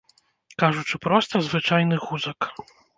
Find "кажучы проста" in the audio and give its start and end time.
0.63-1.45